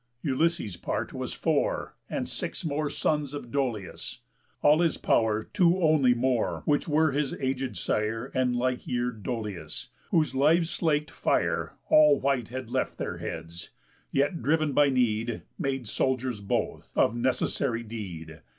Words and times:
Ulysses' 0.23 0.77
part 0.77 1.13
was 1.13 1.31
four, 1.31 1.93
And 2.09 2.27
six 2.27 2.65
more 2.65 2.89
sons 2.89 3.35
of 3.35 3.51
Dolius; 3.51 4.21
all 4.63 4.79
his 4.81 4.97
pow'r 4.97 5.43
Two 5.53 5.79
only 5.79 6.15
more, 6.15 6.63
which 6.65 6.87
were 6.87 7.11
his 7.11 7.35
aged 7.35 7.77
sire 7.77 8.31
And 8.33 8.55
like 8.55 8.87
year'd 8.87 9.21
Dolius, 9.21 9.89
whose 10.09 10.33
lives' 10.33 10.71
slak'd 10.71 11.11
fire 11.11 11.73
All 11.89 12.19
white 12.19 12.47
had 12.47 12.71
left 12.71 12.97
their 12.97 13.19
heads, 13.19 13.69
yet, 14.11 14.41
driv'n 14.41 14.73
by 14.73 14.89
need, 14.89 15.43
Made 15.59 15.87
soldiers 15.87 16.41
both 16.41 16.91
of 16.95 17.15
necessary 17.15 17.83
deed. 17.83 18.39